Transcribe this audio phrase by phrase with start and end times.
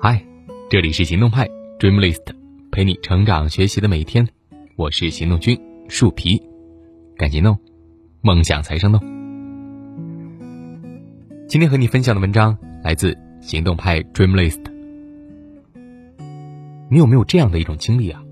[0.00, 0.24] 嗨，
[0.70, 2.22] 这里是行动派 Dreamlist，
[2.70, 4.26] 陪你成长学习的每一天。
[4.76, 6.42] 我是行动君树皮，
[7.16, 7.58] 赶行动，
[8.20, 9.00] 梦想才生动。
[11.48, 14.60] 今天和你分享的文章来自行动派 Dreamlist。
[16.90, 18.22] 你有没有这样的一种经历啊？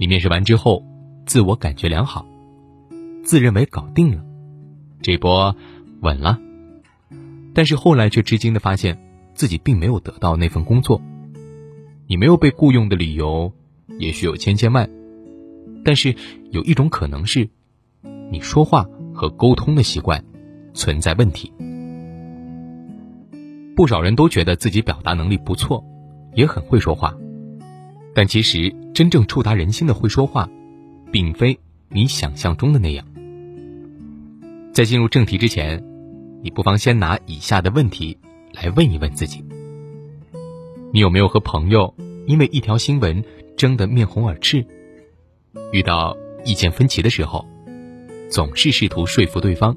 [0.00, 0.84] 你面试完之后，
[1.26, 2.26] 自我感觉良好，
[3.22, 4.24] 自认为搞定了，
[5.02, 5.54] 这波
[6.00, 6.40] 稳了。
[7.54, 8.98] 但是后来却吃惊的发现，
[9.34, 11.00] 自己并没有得到那份工作。
[12.06, 13.52] 你没有被雇佣的理由，
[13.98, 14.88] 也许有千千万，
[15.84, 16.14] 但是
[16.50, 17.48] 有一种可能是，
[18.30, 20.24] 你说话和沟通的习惯
[20.72, 21.52] 存在问题。
[23.74, 25.84] 不少人都觉得自己表达能力不错，
[26.34, 27.14] 也很会说话，
[28.14, 30.48] 但其实真正触达人心的会说话，
[31.10, 31.58] 并非
[31.88, 33.04] 你想象中的那样。
[34.72, 35.82] 在进入正题之前。
[36.44, 38.18] 你不妨先拿以下的问题
[38.54, 39.44] 来问一问自己：
[40.92, 41.92] 你有没有和朋友
[42.26, 43.24] 因为一条新闻
[43.56, 44.64] 争得面红耳赤？
[45.72, 47.44] 遇到意见分歧的时候，
[48.30, 49.76] 总是试图说服对方，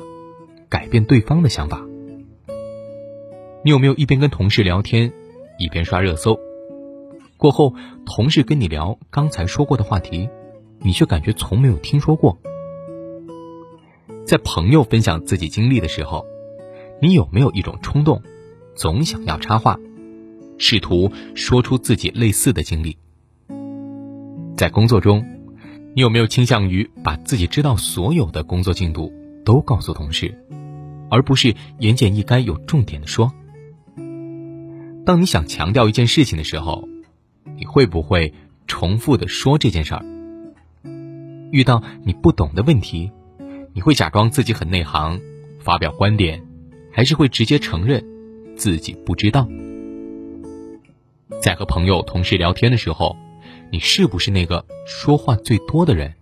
[0.70, 1.84] 改变对方的想法？
[3.64, 5.12] 你有没有一边跟同事聊天，
[5.58, 6.40] 一边刷热搜？
[7.36, 7.74] 过后，
[8.06, 10.30] 同事跟你聊刚才说过的话题，
[10.82, 12.38] 你却感觉从没有听说过？
[14.24, 16.28] 在朋友分享自己经历的时候，
[17.02, 18.22] 你有没有一种冲动，
[18.78, 19.80] 总想要插话，
[20.60, 22.96] 试图说出自己类似的经历？
[24.56, 25.26] 在工作中，
[25.96, 29.12] 你有没有倾向于把自己知道所有的工作进度
[29.44, 30.40] 都告诉同事，
[31.10, 33.34] 而不是言简意赅、有重点的说？
[35.04, 36.88] 当你想强调一件事情的时候，
[37.58, 38.32] 你会不会
[38.68, 40.06] 重复的说这件事儿？
[41.52, 43.12] 遇到你不懂的问题，
[43.74, 45.20] 你会假装自己很内行，
[45.62, 46.44] 发表观点？
[46.92, 48.04] 还是会直接承认
[48.58, 49.48] 自己不知道。
[51.42, 53.16] 在和朋友、同事聊天的时候，
[53.72, 56.14] 你是不是那个说话最多的人？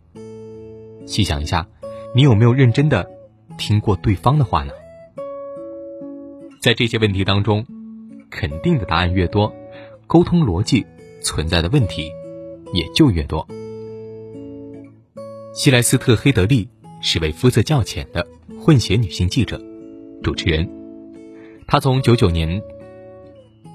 [1.06, 1.68] 细想一下，
[2.14, 3.10] 你有没有认真的
[3.58, 4.74] 听过对方的话呢？
[6.62, 7.66] 在这些问题当中，
[8.30, 9.56] 肯定的答案越多，
[10.08, 10.86] 沟通逻辑
[11.22, 12.12] 存在的问题
[12.74, 13.48] 也就越多。
[15.54, 16.68] 希莱斯特·黑德利
[17.02, 18.28] 是位肤色较浅的
[18.60, 19.62] 混血女性记者。
[20.24, 20.68] 主持人，
[21.68, 22.62] 他从九九年，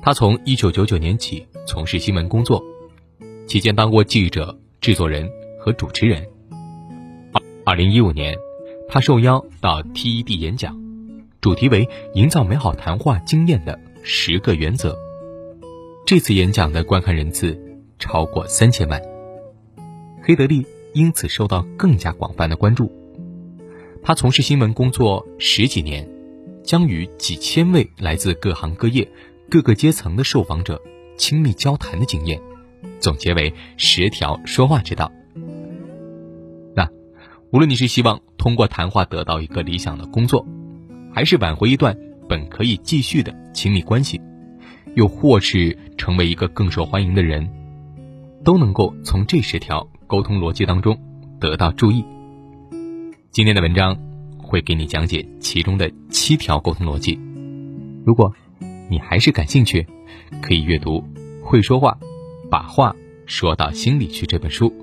[0.00, 2.62] 他从一九九九年起从事新闻工作，
[3.48, 5.28] 期间当过记者、制作人
[5.58, 6.24] 和主持人。
[7.32, 8.36] 二二零一五年，
[8.88, 10.80] 他受邀到 TED 演讲，
[11.40, 14.96] 主题为“营造美好谈话经验的十个原则”。
[16.06, 17.60] 这次演讲的观看人次
[17.98, 19.02] 超过三千万，
[20.22, 20.64] 黑德利
[20.94, 22.90] 因此受到更加广泛的关注。
[24.00, 26.19] 他从事新闻工作十几年。
[26.62, 29.08] 将与几千位来自各行各业、
[29.48, 30.80] 各个阶层的受访者
[31.16, 32.40] 亲密交谈的经验，
[33.00, 35.10] 总结为十条说话之道。
[36.74, 36.88] 那，
[37.50, 40.46] 无论你是希望通过谈话得到一个理想的工作，
[41.12, 41.96] 还是挽回一段
[42.28, 44.20] 本可以继续的亲密关系，
[44.94, 47.50] 又或是成为一个更受欢迎的人，
[48.44, 50.96] 都能够从这十条沟通逻辑当中
[51.40, 52.04] 得到注意。
[53.32, 54.09] 今天的文章。
[54.50, 57.16] 会给你讲解其中的七条沟通逻辑。
[58.04, 58.34] 如果
[58.88, 59.86] 你还是感兴趣，
[60.42, 61.04] 可以阅读
[61.44, 61.96] 《会说话，
[62.50, 62.96] 把话
[63.26, 64.74] 说到心里去》这本书，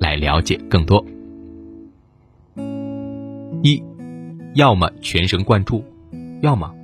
[0.00, 1.06] 来了解更多。
[3.62, 3.80] 一，
[4.54, 5.84] 要么全神贯注，
[6.40, 6.74] 要么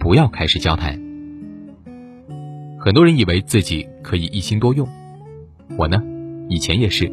[0.00, 1.00] 不要开始交谈。
[2.80, 4.88] 很多人以为自己可以一心多用，
[5.78, 6.02] 我呢，
[6.48, 7.08] 以前也是，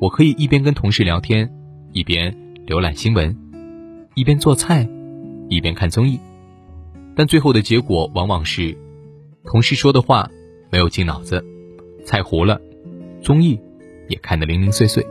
[0.00, 1.50] 我可以一边跟同事聊天，
[1.92, 2.36] 一边
[2.66, 3.49] 浏览新闻。
[4.20, 4.86] 一边做菜，
[5.48, 6.20] 一边看综艺，
[7.16, 8.76] 但最后的结果往往是，
[9.44, 10.30] 同事说的话
[10.70, 11.42] 没有进脑子，
[12.04, 12.60] 菜糊了，
[13.22, 13.58] 综艺
[14.10, 15.06] 也看得零零碎碎。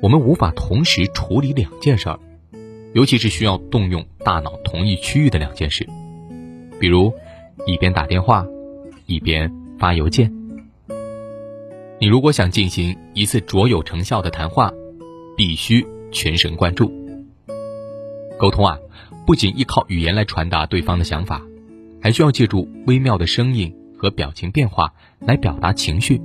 [0.00, 2.18] 我们无法同时处理两件事儿，
[2.94, 5.86] 尤其是需要动用大脑同一区域的两件事，
[6.80, 7.12] 比如
[7.66, 8.46] 一边打电话，
[9.04, 10.32] 一边发邮件。
[12.00, 14.72] 你如果想进行一次卓有成效的谈话，
[15.36, 15.86] 必须。
[16.14, 16.90] 全神贯注
[18.38, 18.78] 沟通啊，
[19.26, 21.42] 不仅依靠语言来传达对方的想法，
[22.00, 26.22] 还需要借助微妙的声音和表情变化来表达情绪。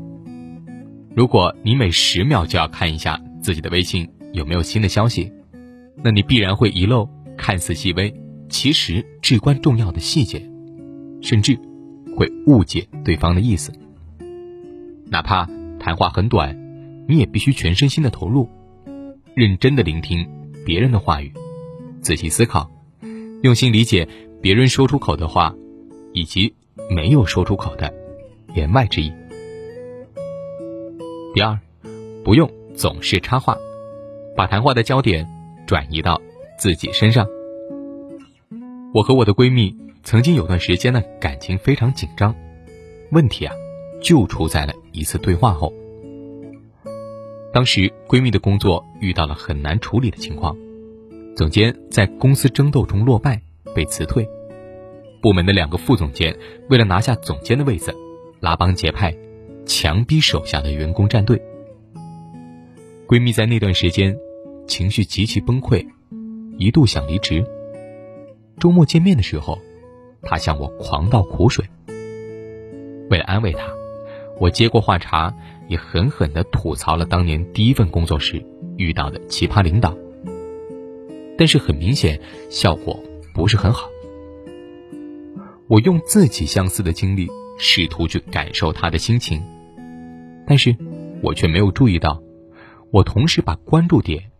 [1.16, 5.32] 如果你每十秒就要看一下自己的微信有没有新的消息，
[6.04, 8.14] 那你必然会遗漏看似细微，
[8.48, 10.42] 其实至关重要的细节，
[11.22, 11.58] 甚至
[12.16, 13.74] 会误解对方的意思。
[15.08, 15.50] 哪怕
[15.80, 16.56] 谈话很短，
[17.08, 18.48] 你也必须全身心的投入。
[19.36, 20.28] 认真的聆听
[20.66, 21.32] 别人的话语，
[22.02, 22.70] 仔细思考，
[23.42, 24.08] 用心理解
[24.42, 25.56] 别人说出口的话，
[26.14, 26.54] 以及
[26.90, 27.94] 没有说出口的
[28.56, 29.12] 言外之意。
[31.34, 31.58] 第二，
[32.24, 33.56] 不用总是插话，
[34.36, 35.28] 把谈话的焦点
[35.66, 36.20] 转移到
[36.58, 37.28] 自己身上。
[38.94, 42.36] 我和我的闺蜜曾经有段时间呢，感情非常紧张，
[43.12, 43.54] 问题啊，
[44.02, 45.72] 就出在了一次对话后。
[47.52, 50.56] 当时闺蜜的工作遇到了很难处理的情况，
[51.36, 53.42] 总监在公司争斗中落败
[53.74, 54.28] 被辞退，
[55.22, 56.36] 部门的两个副总监
[56.70, 57.96] 为了拿下总监的位子，
[58.40, 59.16] 拉帮结派，
[59.66, 61.42] 强逼手下的员工站队。
[63.08, 64.16] 闺蜜在那段时间
[64.68, 65.84] 情绪极其崩溃，
[66.60, 67.44] 一度想离职。
[68.60, 69.58] 周末见面的时候，
[70.22, 71.66] 他向我狂倒苦水。
[73.10, 73.74] 为了安慰他，
[74.40, 75.34] 我接过话茬，
[75.68, 78.44] 也狠狠地吐槽了当年第一份工作时
[78.78, 79.96] 遇到的奇葩领导。
[81.38, 82.20] 但是很明显，
[82.50, 83.02] 效果
[83.34, 83.88] 不是很好。
[85.68, 87.28] 我用自己相似的经历
[87.58, 89.42] 试图去感受他的心情，
[90.48, 90.76] 但是
[91.22, 92.22] 我却没有注意到，
[92.92, 94.32] 我同时把关注点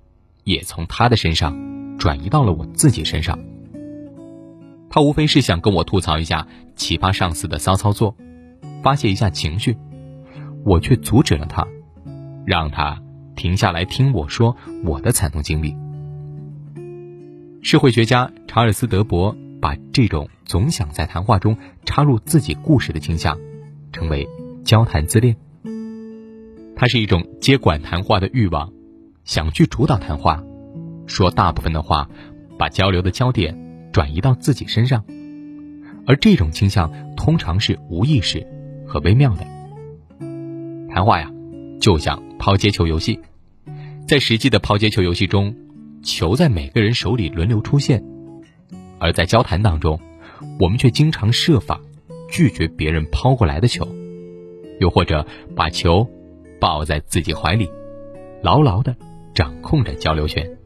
[0.44, 3.38] 也从他的身上转移到了我自己身上。
[4.90, 8.16] 他无非是想跟我吐槽一下奇葩上司的骚操作，
[8.82, 9.78] 发泄一下情绪，
[10.64, 11.68] 我却阻止了他，
[12.46, 13.02] 让他
[13.36, 15.76] 停下来听我说我的惨痛经历。
[17.62, 23.38] 社会学家查尔斯·德伯把这种总想在谈话中插入自己故事的倾向，
[23.92, 24.28] 称为
[24.64, 25.36] “交谈自恋”。
[26.76, 28.72] 它是一种接管谈话的欲望，
[29.26, 30.44] 想去主导谈话，
[31.08, 32.10] 说大部分的话，
[32.58, 33.68] 把交流的焦点。
[33.92, 35.04] 转移到自己身上，
[36.06, 38.46] 而这种倾向通常是无意识
[38.86, 39.48] 和微妙的。
[40.90, 41.32] 谈话呀，
[41.80, 43.20] 就像抛接球游戏，
[44.08, 45.56] 在实际的抛接球游戏中，
[46.04, 48.00] 球在每个人手里轮流出现；
[49.00, 50.00] 而在交谈当中，
[50.60, 51.80] 我们却经常设法
[52.30, 53.88] 拒绝别人抛过来的球，
[54.80, 55.26] 又或者
[55.56, 56.10] 把球
[56.60, 57.70] 抱在自己怀里，
[58.42, 58.96] 牢牢的
[59.34, 60.58] 掌控着交流权。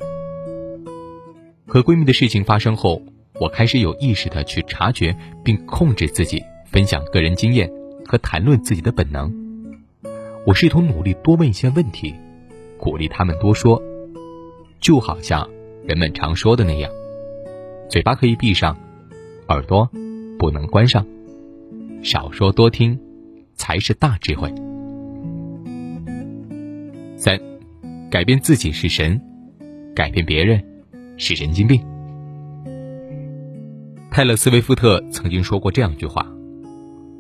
[1.68, 3.02] 和闺蜜的事情发生后。
[3.42, 7.68] 我开始有意识的去察觉并控制自己分享个人经验
[8.06, 9.43] 和谈论自己的本能。
[10.46, 12.14] 我试图努力多问一些问题，
[12.78, 13.82] 鼓励他们多说，
[14.82, 15.50] 就好像
[15.86, 16.92] 人们常说的那样：
[17.90, 18.78] 嘴巴可以闭上，
[19.48, 19.90] 耳朵
[20.38, 21.06] 不能关上。
[22.04, 23.00] 少说多听，
[23.56, 24.54] 才是大智慧。
[27.16, 27.40] 三，
[28.12, 29.22] 改变自己是神，
[29.96, 30.62] 改变别人
[31.16, 31.82] 是神经病。
[34.12, 36.28] 泰勒·斯威夫特曾经说过这样一句话：“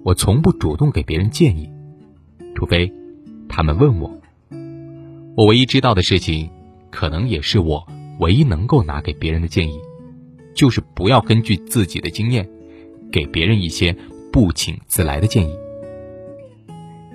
[0.03, 1.69] 我从不主动给别人建议，
[2.53, 2.91] 除非
[3.55, 4.11] 他们问我。
[5.37, 6.49] 我唯一知道的事情，
[6.89, 7.87] 可能也是我
[8.19, 9.79] 唯一能够拿给别人的建议，
[10.55, 12.49] 就是不要根据自己的经验，
[13.11, 13.95] 给别人一些
[14.31, 15.55] 不请自来的建议。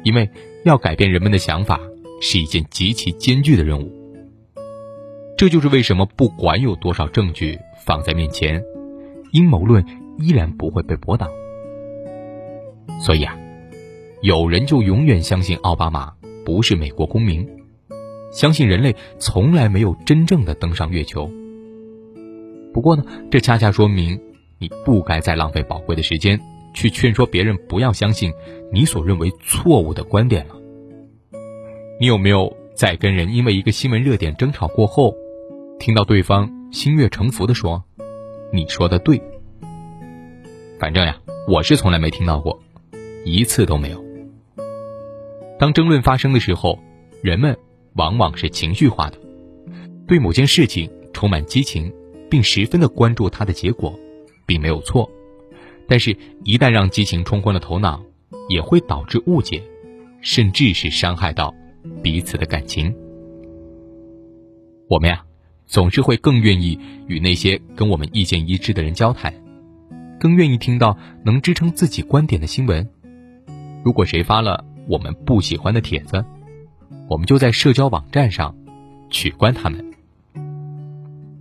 [0.05, 0.31] 因为
[0.65, 1.81] 要改变人们的想法
[2.21, 3.93] 是一件极其艰巨的任务。
[5.37, 8.63] 这就是为什么不管有多少证据放在面前。”
[9.33, 9.85] 阴谋论
[10.19, 11.29] 依然不会被驳倒，
[13.01, 13.37] 所以啊，
[14.23, 16.15] 有人就永远相信奥巴马
[16.49, 17.47] 不是美国公民，
[18.33, 21.31] 相信人类从来没有真正的登上月球。
[22.73, 24.19] 不过呢，这恰恰说明
[24.59, 26.41] 你不该再浪费宝贵的时间
[26.73, 28.33] 去劝说别人不要相信
[28.73, 30.55] 你所认为错误的观点了。
[32.01, 35.15] 你有没有在跟人因为一个新闻热点争吵过后，
[35.79, 37.85] 听到对方心悦诚服的说？
[38.55, 39.21] 你说的对，
[40.81, 42.59] 反正呀，我是从来没听到过，
[43.27, 44.08] 一次都没有。
[45.59, 46.79] 当争论发生的时候，
[47.23, 47.57] 人们
[47.95, 49.19] 往往是情绪化的，
[50.07, 51.93] 对某件事情充满激情，
[52.31, 53.99] 并十分的关注它的结果，
[54.47, 55.11] 并没有错。
[55.89, 58.03] 但是，一旦让激情冲昏了头脑，
[58.49, 59.63] 也会导致误解，
[60.21, 61.55] 甚至是伤害到
[62.03, 62.95] 彼此的感情。
[64.89, 65.25] 我们呀。
[65.71, 69.35] 总是会更愿意与那些跟我们意见一致的人交谈，
[70.19, 72.89] 更愿意听到能支撑自己观点的新闻。
[73.85, 76.25] 如果谁发了我们不喜欢的帖子，
[77.09, 78.57] 我们就在社交网站上
[79.11, 79.85] 取关他们。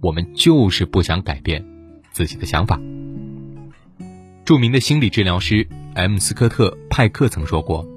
[0.01, 1.66] 我们就是不想改变
[2.12, 2.80] 自己的想法。
[4.44, 6.18] 著名的心理治疗师 M.
[6.18, 7.88] 斯科特·派克曾说过：“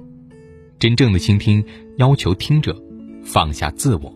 [0.79, 1.63] 真正的倾听
[1.97, 2.81] 要求听者
[3.23, 4.13] 放下自我。”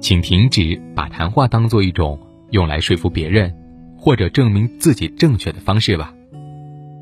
[0.00, 2.20] 请停止把谈话当做一种
[2.50, 3.54] 用来说服别人，
[3.98, 6.14] 或者证明自己正确的方式吧。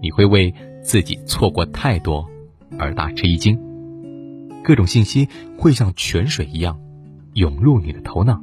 [0.01, 2.29] 你会为自己错过太多
[2.79, 3.59] 而大吃一惊。
[4.63, 5.29] 各种信息
[5.59, 6.81] 会像泉水一样
[7.35, 8.43] 涌入你的头脑，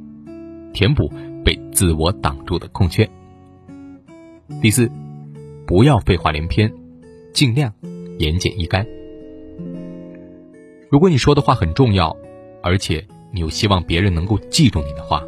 [0.72, 1.12] 填补
[1.44, 3.08] 被自我挡住的空缺。
[4.60, 4.90] 第四，
[5.66, 6.72] 不要废话连篇，
[7.32, 7.72] 尽量
[8.18, 8.86] 言简意赅。
[10.88, 12.16] 如果你说的话很重要，
[12.62, 15.24] 而且你又希望别人能够记住你的话，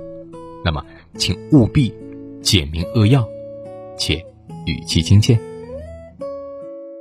[0.65, 0.85] 那么
[1.15, 1.93] 请务必
[2.43, 3.27] 简明扼要，
[3.97, 4.25] 且
[4.67, 5.41] 语气亲切。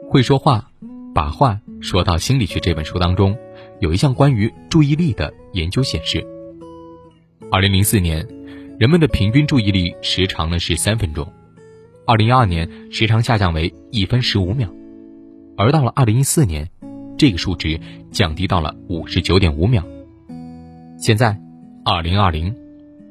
[0.09, 0.71] 会说话，
[1.13, 2.61] 把话说到心理学。
[2.61, 3.37] 这本书当中
[3.81, 6.25] 有一项关于注意力的研究显示，
[7.51, 8.25] 二零零四年
[8.79, 11.27] 人们的平均注意力时长呢是三分钟，
[12.07, 14.69] 二零一二年时长下降为一分十五秒，
[15.57, 16.67] 而到了二零一四年。
[17.15, 17.79] 这个数值
[18.11, 19.85] 降低到了五十九点五秒。
[20.97, 21.39] 现在，
[21.85, 22.53] 二零二零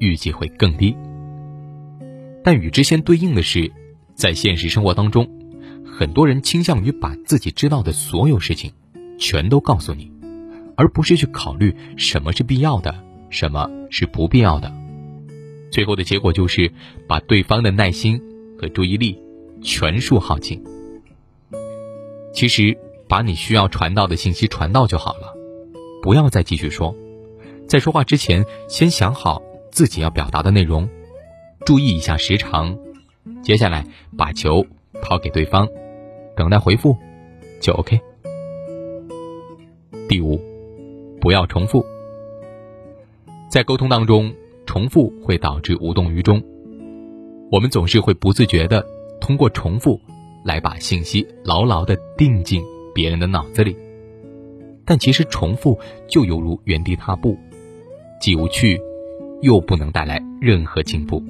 [0.00, 0.94] 预计会更低。
[2.42, 3.70] 但与之相对应的是，
[4.14, 5.30] 在现实生活当中，
[6.02, 8.72] 很多人倾向于把自己知道的所有事情
[9.20, 10.10] 全都告诉你，
[10.76, 12.92] 而不是去考虑什么是必要的，
[13.30, 14.72] 什么是不必要的。
[15.70, 16.72] 最后的结果就是
[17.06, 18.20] 把对方的耐心
[18.58, 19.16] 和注意力
[19.62, 20.60] 全数耗尽。
[22.34, 22.76] 其实。
[23.08, 25.34] 把你需要传到的信息传到就好了，
[26.02, 26.96] 不要再继续说。
[27.68, 30.88] 在说话之前，先想好自己要表达的内容，
[31.66, 32.74] 注意一下时长。
[33.42, 33.84] 接下来
[34.16, 34.64] 把球
[35.02, 35.68] 抛给对方，
[36.36, 36.96] 等待回复，
[37.60, 38.00] 就 OK。
[40.08, 40.40] 第五，
[41.20, 41.84] 不要重复。
[43.50, 44.32] 在沟通当中，
[44.66, 46.42] 重复会导致无动于衷。
[47.50, 48.86] 我们总是会不自觉的
[49.20, 50.00] 通过重复
[50.44, 52.62] 来把信息牢牢的定进。
[52.94, 53.74] 别人的脑子里，
[54.84, 57.38] 但其实重复就犹如原地踏步，
[58.20, 58.78] 既无趣，
[59.40, 61.22] 又不能带来任何进步。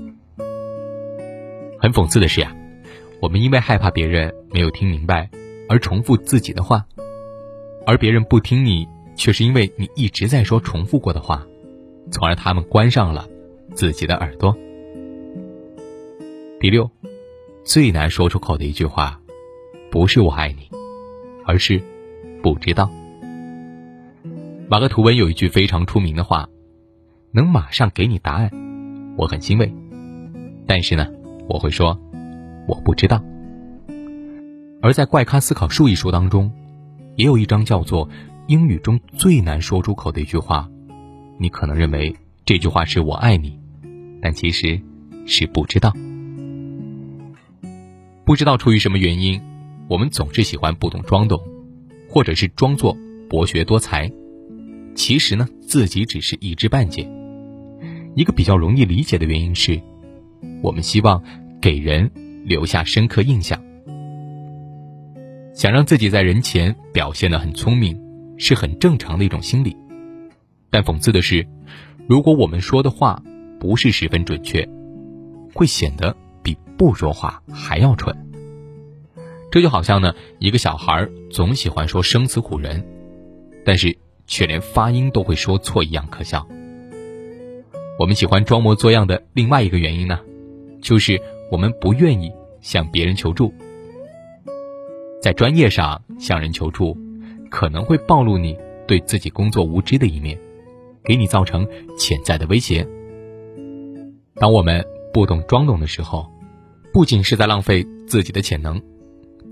[1.78, 2.52] 很讽刺的是呀，
[3.22, 5.30] 我们因为害怕别人没有听明白，
[5.68, 6.84] 而重复自己的话，
[7.86, 11.46] 而别人不听你，却是因为你一直在说重复过的话，
[12.10, 13.28] 从而他们关上了
[13.74, 14.52] 自己的耳朵。
[16.58, 16.90] 第六，
[17.64, 19.20] 最难说出口的一句话，
[19.88, 20.68] 不是我爱你。
[21.44, 21.82] 而是
[22.42, 22.90] 不知道。
[24.68, 26.48] 马克吐温有一句非常出名的话
[27.32, 28.50] ：“能马上给你答案，
[29.16, 29.72] 我很欣慰。
[30.66, 31.08] 但是呢，
[31.48, 32.00] 我会说
[32.66, 33.22] 我不知道。”
[34.82, 36.52] 而在《怪咖思考术》一书当中，
[37.16, 38.08] 也有一章叫做
[38.48, 40.68] “英语中最难说出口的一句话”。
[41.38, 42.14] 你可能认为
[42.44, 43.58] 这句话是我爱你，
[44.20, 44.80] 但其实
[45.26, 45.92] 是不知道。
[48.24, 49.40] 不知道出于什么原因。
[49.88, 51.38] 我们总是喜欢不懂装懂，
[52.08, 52.96] 或者是装作
[53.28, 54.10] 博学多才，
[54.94, 57.06] 其实呢，自己只是一知半解。
[58.14, 59.78] 一个比较容易理解的原因是，
[60.62, 61.22] 我们希望
[61.60, 62.10] 给人
[62.44, 63.62] 留下深刻印象，
[65.54, 67.98] 想让自己在人前表现的很聪明，
[68.36, 69.76] 是很正常的一种心理。
[70.70, 71.46] 但讽刺的是，
[72.08, 73.22] 如果我们说的话
[73.60, 74.68] 不是十分准确，
[75.54, 78.16] 会显得比不说话还要蠢。
[79.50, 82.84] 这就好像呢，一个小孩总喜欢说生词唬人，
[83.64, 83.96] 但是
[84.26, 86.48] 却连发音都会说错一样可笑。
[87.98, 90.18] 我们喜欢装模作样的另外一个原因呢，
[90.80, 91.20] 就是
[91.50, 93.52] 我们不愿意向别人求助。
[95.20, 96.96] 在专业上向人求助，
[97.50, 98.56] 可能会暴露你
[98.86, 100.38] 对自己工作无知的一面，
[101.04, 101.66] 给你造成
[101.98, 102.86] 潜在的威胁。
[104.36, 106.26] 当我们不懂装懂的时候，
[106.92, 108.80] 不仅是在浪费自己的潜能。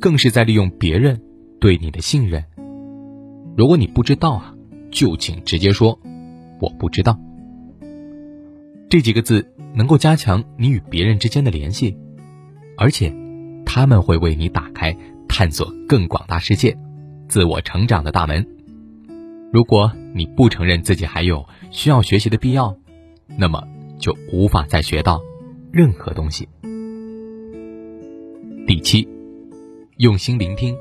[0.01, 1.21] 更是在利用别人
[1.61, 2.43] 对你的信任。
[3.55, 4.55] 如果你不知道啊，
[4.91, 5.99] 就请直接说
[6.59, 7.19] “我不知道”。
[8.91, 11.97] 这几个字能够加强你与别人之间的联系，
[12.77, 13.15] 而且
[13.65, 14.97] 他们会为你打开
[15.29, 16.77] 探索更广大世界、
[17.29, 18.45] 自我成长的大门。
[19.53, 22.77] 如果你不承认自己还有需要学习的必要，
[23.39, 23.63] 那么
[24.01, 25.23] 就无法再学到
[25.73, 26.49] 任何东西。
[28.67, 29.09] 第七。
[29.99, 30.75] 用心聆听，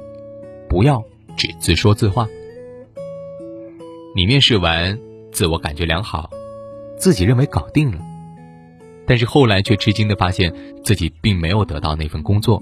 [0.69, 1.03] 不要
[1.35, 2.25] 只自说自话。
[4.15, 4.97] 你面试完，
[5.29, 6.29] 自我感觉良好，
[6.99, 7.99] 自己认为搞定了，
[9.07, 10.53] 但是后来却吃惊的发现
[10.83, 12.61] 自己并没有得到那份工作。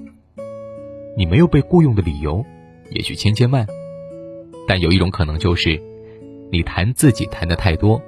[1.18, 2.46] 你没有被雇佣的理由，
[2.92, 3.66] 也许千千万，
[4.68, 5.82] 但有一种可能就是，
[6.52, 8.02] 你谈自己谈的太多，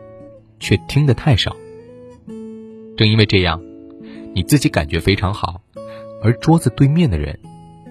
[0.60, 1.56] 却听得太少。
[2.96, 3.62] 正因为这样，
[4.34, 5.60] 你自己感觉非常好，
[6.24, 7.38] 而桌子对面的人。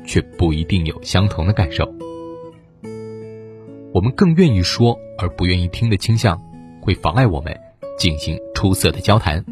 [0.06, 1.84] 却不一定有相同的感受。
[3.92, 6.40] 我们更愿意说而不愿意听的倾向，
[6.80, 7.54] 会妨碍我们
[7.98, 9.44] 进行出色的交谈。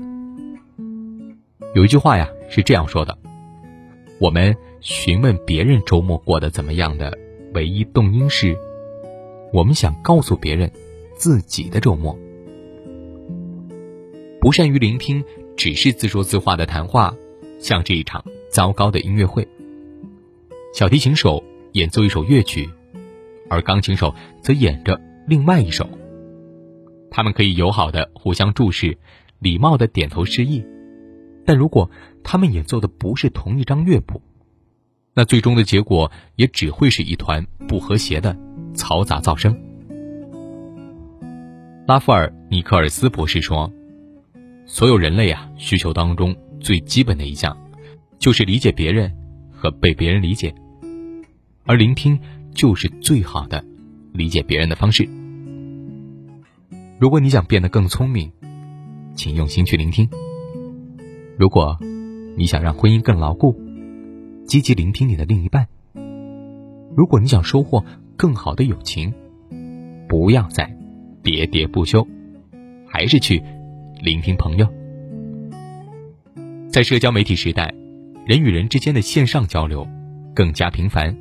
[1.74, 3.18] 有一句话呀是这样说的：
[4.18, 7.18] 我们询问别人周末过得怎么样的
[7.52, 8.56] 唯一动因是，
[9.52, 10.70] 我们想告诉别人
[11.14, 12.18] 自己的周末。
[14.40, 15.22] 不善于聆听，
[15.56, 17.14] 只是自说自话的谈话，
[17.58, 18.24] 像这一场。
[18.48, 19.46] 糟糕的音乐会。
[20.72, 22.70] 小提琴手演奏一首乐曲，
[23.50, 25.86] 而钢琴手则演着另外一首。
[27.16, 28.98] 他们可以友好的互相注视，
[29.38, 30.62] 礼貌的点头示意，
[31.46, 31.90] 但如果
[32.22, 34.20] 他们演奏的不是同一张乐谱，
[35.14, 38.36] 那最终的结果也只会是一团不和谐的
[38.74, 39.58] 嘈杂噪声。
[41.86, 43.72] 拉夫尔·尼克尔斯博士说
[44.68, 47.56] ：“所有人类啊，需求当中最基本的一项，
[48.18, 49.10] 就是理解别人
[49.50, 50.54] 和被别人理解，
[51.64, 52.20] 而聆听
[52.52, 53.64] 就是最好的
[54.12, 55.08] 理解别人的方式。
[56.98, 58.32] 如果你想变得更聪明，
[59.14, 60.08] 请用心去聆听；
[61.38, 61.78] 如果
[62.36, 63.54] 你想让婚姻更牢固，
[64.46, 65.66] 积极聆听你的另一半；
[66.96, 67.84] 如果你想收获
[68.16, 69.12] 更好的友情，
[70.08, 70.74] 不要再……”
[71.26, 72.06] 喋喋不休，
[72.86, 73.42] 还是去
[74.00, 74.68] 聆听朋友。
[76.70, 77.74] 在社交媒体时代，
[78.24, 79.84] 人与人之间的线上交流
[80.36, 81.16] 更加频繁，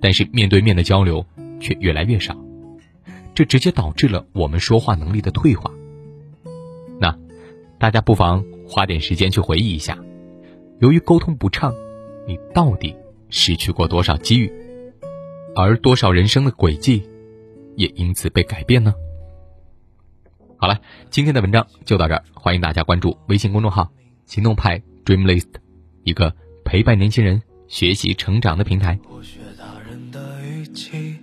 [0.00, 1.24] 但是面对面的交流
[1.60, 2.36] 却越来越少，
[3.36, 5.70] 这直接导致了我们说话能力的退化。
[6.98, 7.14] 那
[7.78, 9.98] 大家不妨花点时间去回忆一下，
[10.80, 11.74] 由于沟通不畅，
[12.26, 12.96] 你到底
[13.28, 14.50] 失去过多少机遇，
[15.54, 17.06] 而多少人生的轨迹
[17.76, 18.94] 也因此被改变呢？
[20.56, 23.92] 好了，今天的文章就到这儿，欢迎大家关注微信公众号
[24.24, 25.44] “行动派 Dreamlist”，
[26.04, 28.98] 一个陪伴年轻人学习成长的平台。
[29.10, 31.18] 我学大人的语气，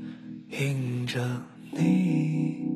[0.52, 1.20] 迎着
[1.76, 2.68] 你，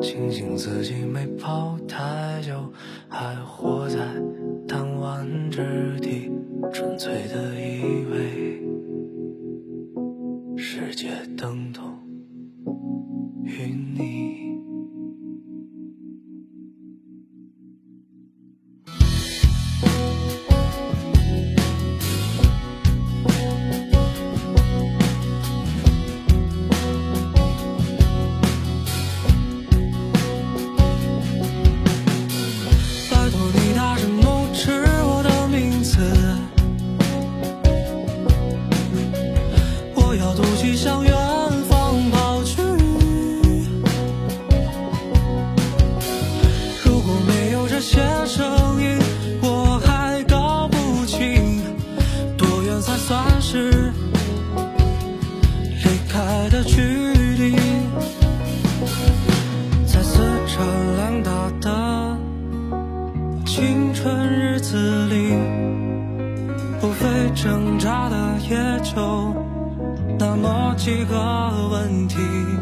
[0.00, 2.72] 庆幸自己没跑太久，
[3.08, 3.98] 还活在
[4.66, 6.30] 弹丸之地，
[6.72, 8.62] 纯粹的以为
[10.56, 11.92] 世界等同。
[13.44, 13.66] 于
[68.94, 69.34] 就
[70.18, 71.16] 那么几个
[71.70, 72.61] 问题。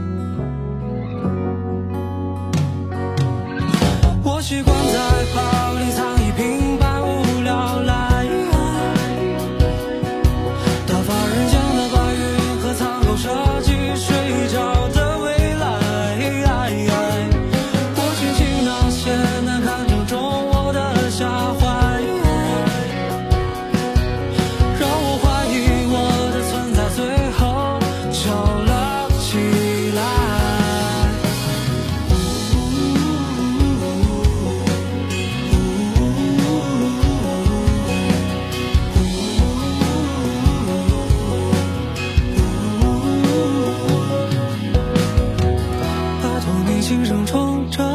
[46.90, 47.89] 记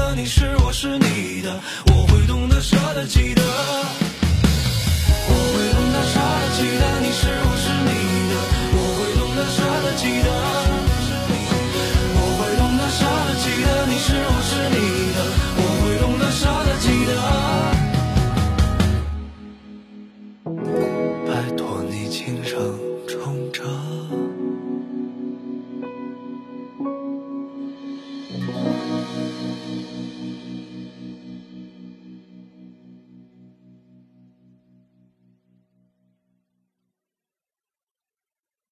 [0.00, 3.42] 的，你是我是你的，我会懂得舍得记得，
[5.28, 7.49] 我会懂得舍得记得，你是我。